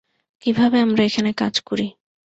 [0.43, 1.87] কীভাবে আমরা এখানে কাজ করি।